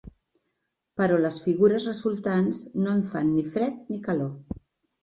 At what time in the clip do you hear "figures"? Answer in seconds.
1.43-1.87